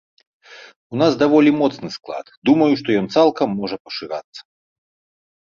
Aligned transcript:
У 0.95 1.01
нас 1.01 1.11
даволі 1.23 1.51
моцны 1.61 1.89
склад, 1.97 2.25
думаю, 2.51 2.71
што 2.81 2.89
ён 3.03 3.13
цалкам 3.17 3.47
можа 3.61 3.77
пашырацца. 3.91 4.41